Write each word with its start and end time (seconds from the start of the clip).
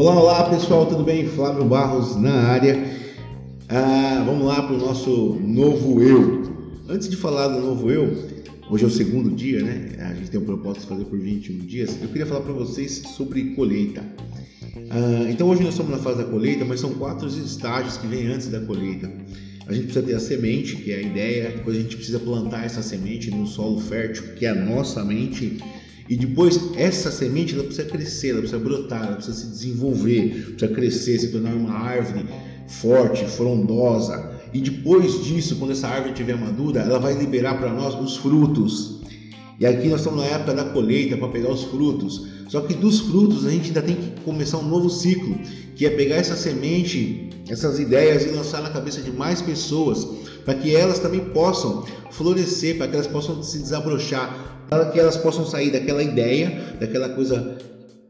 Olá, 0.00 0.14
olá 0.14 0.48
pessoal, 0.48 0.86
tudo 0.86 1.02
bem? 1.02 1.26
Flávio 1.26 1.64
Barros 1.64 2.14
na 2.14 2.32
área. 2.32 2.86
Ah, 3.68 4.22
vamos 4.24 4.46
lá 4.46 4.62
para 4.62 4.76
o 4.76 4.78
nosso 4.78 5.36
novo 5.40 6.00
eu. 6.00 6.52
Antes 6.88 7.08
de 7.08 7.16
falar 7.16 7.48
do 7.48 7.60
novo 7.60 7.90
eu, 7.90 8.16
hoje 8.70 8.84
é 8.84 8.86
o 8.86 8.90
segundo 8.90 9.28
dia, 9.28 9.60
né? 9.60 9.96
A 9.98 10.14
gente 10.14 10.30
tem 10.30 10.38
um 10.38 10.44
propósito 10.44 10.82
de 10.82 10.86
fazer 10.86 11.04
por 11.04 11.18
21 11.18 11.66
dias. 11.66 12.00
Eu 12.00 12.10
queria 12.10 12.26
falar 12.26 12.42
para 12.42 12.52
vocês 12.52 12.92
sobre 13.16 13.56
colheita. 13.56 14.04
Ah, 14.88 15.26
então 15.28 15.48
hoje 15.48 15.64
nós 15.64 15.72
estamos 15.72 15.90
na 15.90 15.98
fase 15.98 16.18
da 16.18 16.30
colheita, 16.30 16.64
mas 16.64 16.78
são 16.78 16.90
quatro 16.94 17.26
estágios 17.26 17.96
que 17.96 18.06
vêm 18.06 18.28
antes 18.28 18.46
da 18.46 18.60
colheita. 18.60 19.10
A 19.66 19.72
gente 19.72 19.86
precisa 19.86 20.06
ter 20.06 20.14
a 20.14 20.20
semente, 20.20 20.76
que 20.76 20.92
é 20.92 20.98
a 20.98 21.02
ideia, 21.02 21.50
depois 21.56 21.76
a 21.76 21.80
gente 21.80 21.96
precisa 21.96 22.20
plantar 22.20 22.64
essa 22.64 22.82
semente 22.82 23.32
num 23.32 23.46
solo 23.46 23.80
fértil, 23.80 24.22
que 24.36 24.46
é 24.46 24.50
a 24.50 24.54
nossa 24.54 25.04
mente 25.04 25.58
e 26.08 26.16
depois 26.16 26.70
essa 26.76 27.10
semente 27.10 27.54
ela 27.54 27.64
precisa 27.64 27.86
crescer, 27.86 28.30
ela 28.30 28.40
precisa 28.40 28.58
brotar, 28.58 29.06
ela 29.06 29.16
precisa 29.16 29.36
se 29.36 29.46
desenvolver, 29.46 30.54
precisa 30.56 30.68
crescer, 30.68 31.18
se 31.18 31.28
tornar 31.28 31.54
uma 31.54 31.72
árvore 31.72 32.24
forte, 32.66 33.24
frondosa. 33.24 34.38
E 34.52 34.60
depois 34.60 35.24
disso, 35.24 35.56
quando 35.56 35.72
essa 35.72 35.88
árvore 35.88 36.12
estiver 36.12 36.36
madura, 36.36 36.80
ela 36.80 36.98
vai 36.98 37.14
liberar 37.14 37.58
para 37.58 37.72
nós 37.72 37.94
os 37.94 38.16
frutos. 38.16 39.00
E 39.60 39.66
aqui 39.66 39.88
nós 39.88 40.00
estamos 40.00 40.20
na 40.20 40.26
época 40.26 40.54
da 40.54 40.64
colheita 40.66 41.16
para 41.16 41.28
pegar 41.28 41.50
os 41.50 41.64
frutos. 41.64 42.26
Só 42.48 42.62
que 42.62 42.74
dos 42.74 43.00
frutos 43.00 43.46
a 43.46 43.50
gente 43.50 43.68
ainda 43.68 43.82
tem 43.82 43.94
que 43.94 44.20
começar 44.22 44.56
um 44.56 44.66
novo 44.66 44.88
ciclo, 44.88 45.38
que 45.76 45.86
é 45.86 45.90
pegar 45.90 46.16
essa 46.16 46.34
semente, 46.34 47.28
essas 47.48 47.78
ideias 47.78 48.24
e 48.24 48.28
lançar 48.28 48.62
na 48.62 48.70
cabeça 48.70 49.00
de 49.02 49.12
mais 49.12 49.40
pessoas, 49.42 50.06
para 50.44 50.54
que 50.54 50.74
elas 50.74 50.98
também 50.98 51.20
possam 51.20 51.84
florescer, 52.10 52.78
para 52.78 52.88
que 52.88 52.94
elas 52.94 53.06
possam 53.06 53.42
se 53.42 53.58
desabrochar, 53.58 54.66
para 54.68 54.86
que 54.86 54.98
elas 54.98 55.16
possam 55.16 55.46
sair 55.46 55.70
daquela 55.70 56.02
ideia, 56.02 56.74
daquela 56.80 57.10
coisa 57.10 57.58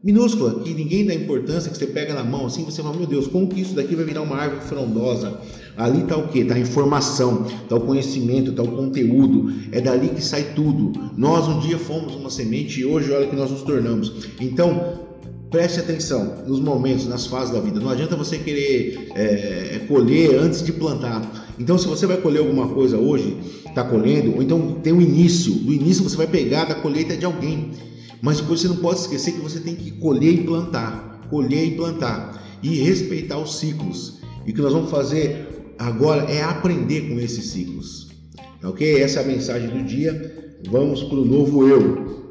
minúscula, 0.03 0.61
que 0.61 0.73
ninguém 0.73 1.05
dá 1.05 1.13
importância, 1.13 1.69
que 1.69 1.77
você 1.77 1.87
pega 1.87 2.13
na 2.13 2.23
mão 2.23 2.45
assim, 2.45 2.63
você 2.63 2.81
fala, 2.81 2.95
meu 2.95 3.05
Deus, 3.05 3.27
como 3.27 3.47
que 3.47 3.59
isso 3.59 3.75
daqui 3.75 3.95
vai 3.95 4.05
virar 4.05 4.21
uma 4.21 4.35
árvore 4.35 4.61
frondosa? 4.61 5.39
Ali 5.75 6.01
está 6.01 6.17
o 6.17 6.27
que? 6.29 6.39
Está 6.39 6.55
a 6.55 6.59
informação, 6.59 7.45
está 7.45 7.75
o 7.75 7.81
conhecimento, 7.81 8.51
está 8.51 8.63
o 8.63 8.67
conteúdo, 8.67 9.53
é 9.71 9.81
dali 9.81 10.09
que 10.09 10.23
sai 10.23 10.53
tudo. 10.55 10.91
Nós 11.17 11.47
um 11.47 11.59
dia 11.59 11.77
fomos 11.77 12.15
uma 12.15 12.29
semente 12.29 12.79
e 12.79 12.85
hoje 12.85 13.11
olha 13.11 13.27
que 13.27 13.35
nós 13.35 13.51
nos 13.51 13.61
tornamos. 13.61 14.29
Então, 14.39 14.99
preste 15.49 15.79
atenção 15.79 16.43
nos 16.47 16.59
momentos, 16.59 17.07
nas 17.07 17.25
fases 17.27 17.53
da 17.53 17.59
vida. 17.59 17.79
Não 17.79 17.89
adianta 17.89 18.15
você 18.15 18.37
querer 18.37 19.09
é, 19.15 19.81
colher 19.87 20.35
antes 20.35 20.63
de 20.63 20.71
plantar. 20.71 21.47
Então, 21.59 21.77
se 21.77 21.87
você 21.87 22.05
vai 22.05 22.17
colher 22.17 22.39
alguma 22.39 22.67
coisa 22.69 22.97
hoje, 22.97 23.37
está 23.65 23.83
colhendo, 23.83 24.35
ou 24.35 24.41
então 24.41 24.77
tem 24.83 24.93
um 24.93 25.01
início, 25.01 25.53
do 25.53 25.73
início 25.73 26.03
você 26.03 26.15
vai 26.15 26.27
pegar 26.27 26.65
da 26.65 26.75
colheita 26.75 27.17
de 27.17 27.25
alguém. 27.25 27.71
Mas 28.21 28.39
você 28.39 28.67
não 28.67 28.77
pode 28.77 28.99
esquecer 28.99 29.33
que 29.33 29.41
você 29.41 29.59
tem 29.59 29.75
que 29.75 29.91
colher 29.91 30.33
e 30.33 30.43
plantar, 30.43 31.27
colher 31.29 31.65
e 31.65 31.71
plantar 31.71 32.59
e 32.61 32.75
respeitar 32.75 33.37
os 33.37 33.59
ciclos. 33.59 34.19
E 34.45 34.51
o 34.51 34.53
que 34.53 34.61
nós 34.61 34.73
vamos 34.73 34.91
fazer 34.91 35.73
agora 35.77 36.23
é 36.23 36.43
aprender 36.43 37.09
com 37.09 37.19
esses 37.19 37.45
ciclos. 37.45 38.09
Tá 38.61 38.69
ok? 38.69 39.01
Essa 39.01 39.21
é 39.21 39.23
a 39.23 39.27
mensagem 39.27 39.69
do 39.69 39.83
dia. 39.83 40.57
Vamos 40.69 41.03
para 41.03 41.17
o 41.17 41.25
novo 41.25 41.67
eu. 41.67 42.27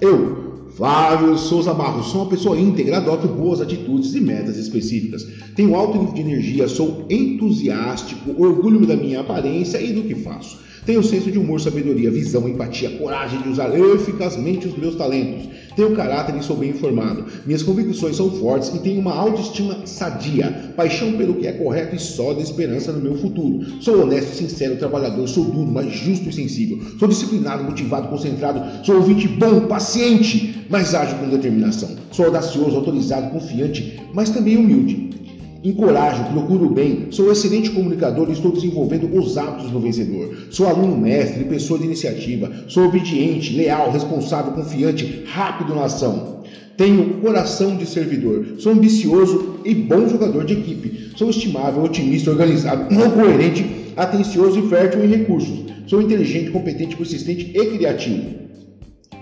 Eu 0.00 0.44
Flávio 0.76 1.38
Souza 1.38 1.72
Barros, 1.72 2.08
sou 2.08 2.22
uma 2.22 2.30
pessoa 2.30 2.58
íntegra, 2.58 2.96
adoto 2.96 3.28
boas 3.28 3.60
atitudes 3.60 4.12
e 4.14 4.20
metas 4.20 4.56
específicas. 4.56 5.24
Tenho 5.54 5.76
alto 5.76 5.96
nível 5.98 6.14
de 6.14 6.20
energia, 6.20 6.66
sou 6.66 7.06
entusiástico, 7.08 8.34
orgulho 8.42 8.84
da 8.84 8.96
minha 8.96 9.20
aparência 9.20 9.80
e 9.80 9.92
do 9.92 10.02
que 10.02 10.16
faço. 10.16 10.58
Tenho 10.86 11.02
senso 11.02 11.30
de 11.30 11.38
humor, 11.38 11.60
sabedoria, 11.60 12.10
visão, 12.10 12.46
empatia, 12.46 12.90
coragem 12.98 13.40
de 13.40 13.48
usar 13.48 13.74
eficazmente 13.74 14.68
os 14.68 14.76
meus 14.76 14.94
talentos. 14.96 15.48
Tenho 15.74 15.96
caráter 15.96 16.36
e 16.36 16.42
sou 16.42 16.56
bem 16.56 16.70
informado. 16.70 17.24
Minhas 17.46 17.62
convicções 17.62 18.16
são 18.16 18.30
fortes 18.30 18.72
e 18.74 18.78
tenho 18.80 19.00
uma 19.00 19.14
autoestima 19.14 19.86
sadia, 19.86 20.72
paixão 20.76 21.12
pelo 21.12 21.34
que 21.36 21.46
é 21.46 21.52
correto 21.52 21.96
e 21.96 21.98
sólida 21.98 22.42
esperança 22.42 22.92
no 22.92 23.00
meu 23.00 23.16
futuro. 23.16 23.64
Sou 23.80 24.02
honesto, 24.02 24.34
sincero, 24.34 24.76
trabalhador, 24.76 25.26
sou 25.26 25.44
duro, 25.44 25.72
mas 25.72 25.90
justo 25.90 26.28
e 26.28 26.32
sensível. 26.32 26.78
Sou 26.98 27.08
disciplinado, 27.08 27.64
motivado, 27.64 28.08
concentrado, 28.08 28.84
sou 28.84 28.96
ouvinte 28.96 29.26
bom, 29.26 29.60
paciente, 29.62 30.66
mas 30.68 30.94
ajo 30.94 31.16
com 31.16 31.30
determinação. 31.30 31.96
Sou 32.12 32.26
audacioso, 32.26 32.76
autorizado, 32.76 33.30
confiante, 33.30 34.00
mas 34.12 34.28
também 34.28 34.58
humilde 34.58 35.14
encorajo, 35.64 36.24
procuro 36.24 36.68
bem, 36.68 37.06
sou 37.10 37.32
excelente 37.32 37.70
comunicador 37.70 38.28
e 38.28 38.32
estou 38.32 38.52
desenvolvendo 38.52 39.08
os 39.18 39.38
hábitos 39.38 39.70
do 39.70 39.80
vencedor. 39.80 40.36
Sou 40.50 40.68
aluno 40.68 40.96
mestre, 40.96 41.44
pessoa 41.44 41.78
de 41.78 41.86
iniciativa, 41.86 42.52
sou 42.68 42.84
obediente, 42.84 43.56
leal, 43.56 43.90
responsável, 43.90 44.52
confiante, 44.52 45.24
rápido 45.26 45.74
na 45.74 45.84
ação. 45.84 46.44
Tenho 46.76 47.20
coração 47.20 47.76
de 47.76 47.86
servidor, 47.86 48.56
sou 48.58 48.72
ambicioso 48.72 49.60
e 49.64 49.74
bom 49.74 50.06
jogador 50.08 50.44
de 50.44 50.52
equipe. 50.52 51.12
Sou 51.16 51.30
estimável, 51.30 51.82
otimista, 51.82 52.30
organizado, 52.30 52.92
não 52.92 53.10
coerente, 53.12 53.64
atencioso 53.96 54.58
e 54.58 54.68
fértil 54.68 55.04
em 55.04 55.08
recursos. 55.08 55.64
Sou 55.86 56.02
inteligente, 56.02 56.50
competente, 56.50 56.96
persistente 56.96 57.52
e 57.54 57.66
criativo. 57.66 58.44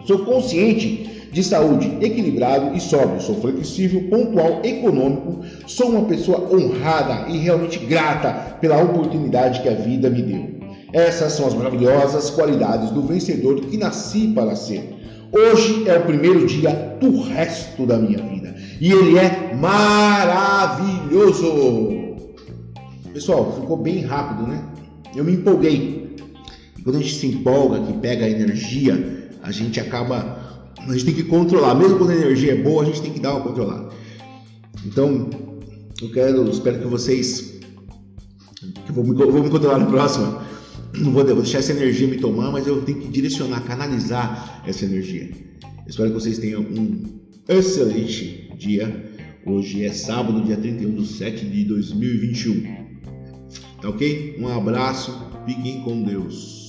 Sou 0.07 0.21
consciente 0.21 1.22
de 1.32 1.43
saúde, 1.43 1.97
equilibrado 2.03 2.76
e 2.76 2.81
sóbrio. 2.81 3.20
Sou 3.20 3.41
flexível, 3.41 4.03
pontual, 4.10 4.60
econômico. 4.62 5.41
Sou 5.66 5.88
uma 5.88 6.04
pessoa 6.04 6.48
honrada 6.53 7.28
e 7.31 7.38
realmente 7.38 7.78
grata 7.78 8.59
pela 8.60 8.81
oportunidade 8.81 9.62
que 9.62 9.69
a 9.69 9.75
vida 9.75 10.10
me 10.10 10.20
deu. 10.22 10.60
Essas 10.93 11.32
são 11.32 11.47
as 11.47 11.54
maravilhosas 11.54 12.28
qualidades 12.28 12.91
do 12.91 13.00
vencedor 13.03 13.59
que 13.62 13.78
nasci 13.78 14.28
para 14.28 14.54
ser. 14.54 14.94
Hoje 15.32 15.88
é 15.88 15.97
o 15.97 16.03
primeiro 16.03 16.47
dia 16.47 16.98
do 17.00 17.22
resto 17.22 17.87
da 17.87 17.97
minha 17.97 18.19
vida 18.19 18.54
e 18.78 18.93
ele 18.93 19.19
é 19.19 19.54
maravilhoso. 19.54 20.93
Pessoal, 23.14 23.54
ficou 23.59 23.78
bem 23.78 24.00
rápido, 24.03 24.47
né? 24.47 24.62
Eu 25.16 25.25
me 25.25 25.32
empolguei. 25.32 26.14
quando 26.84 26.97
a 26.97 27.00
gente 27.00 27.14
se 27.14 27.26
empolga, 27.28 27.81
que 27.81 27.94
pega 27.94 28.26
a 28.26 28.28
energia, 28.28 29.31
a 29.43 29.50
gente 29.50 29.81
acaba 29.81 30.62
a 30.78 30.93
gente 30.93 31.05
tem 31.05 31.15
que 31.15 31.25
controlar, 31.25 31.75
mesmo 31.75 31.99
quando 31.99 32.10
a 32.10 32.16
energia 32.16 32.53
é 32.53 32.56
boa, 32.56 32.83
a 32.83 32.87
gente 32.87 33.03
tem 33.03 33.12
que 33.12 33.21
dar 33.21 33.34
uma 33.34 33.43
controlada. 33.43 33.91
Então, 34.84 35.31
eu 36.00 36.10
quero, 36.10 36.49
espero 36.50 36.81
que 36.81 36.87
vocês, 36.87 37.60
que 38.84 38.93
vou 38.93 39.05
me, 39.05 39.15
vou 39.15 39.43
me 39.43 39.50
controlar 39.50 39.78
na 39.78 39.87
próxima. 39.87 40.43
Não 40.99 41.12
vou 41.12 41.25
deixar 41.25 41.59
essa 41.59 41.72
energia 41.72 42.06
me 42.06 42.19
tomar, 42.19 42.50
mas 42.50 42.66
eu 42.66 42.82
tenho 42.82 43.00
que 43.00 43.09
direcionar, 43.09 43.62
canalizar 43.62 44.62
essa 44.66 44.84
energia. 44.84 45.31
Espero 45.87 46.11
que 46.11 46.15
vocês 46.15 46.38
tenham 46.38 46.62
um 46.62 47.21
excelente 47.49 48.50
dia. 48.59 49.11
Hoje 49.47 49.84
é 49.84 49.93
sábado, 49.93 50.43
dia 50.43 50.56
31 50.56 50.94
de 50.94 51.06
7 51.06 51.47
de 51.47 51.65
2021. 51.65 52.82
Tá 53.81 53.88
ok? 53.88 54.37
Um 54.38 54.49
abraço, 54.49 55.16
fiquem 55.47 55.82
com 55.82 56.03
Deus. 56.03 56.62